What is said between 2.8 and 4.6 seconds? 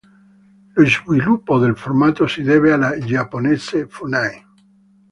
giapponese Funai.